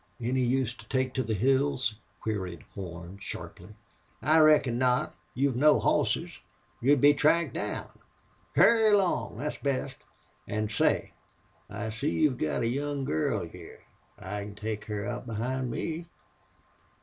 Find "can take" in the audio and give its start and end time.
14.41-14.85